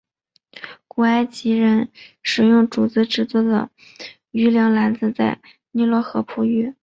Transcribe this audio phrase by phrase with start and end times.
[0.87, 1.91] 古埃及人
[2.23, 3.69] 使用竹子制作的
[4.31, 5.39] 渔梁篮子在
[5.69, 6.73] 尼罗河捕鱼。